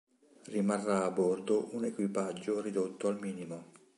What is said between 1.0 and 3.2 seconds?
a bordo un equipaggio ridotto al